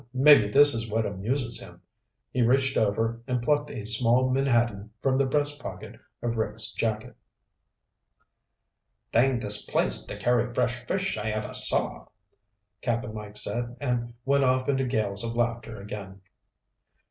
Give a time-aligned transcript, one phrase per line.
[0.15, 1.79] "Maybe this is what amuses him."
[2.31, 7.15] He reached over and plucked a small menhaden from the breast pocket of Rick's jacket.
[9.11, 12.07] "Dangdest place to carry fresh fish I ever saw,"
[12.81, 16.21] Cap'n Mike said, and went off into gales of laughter again.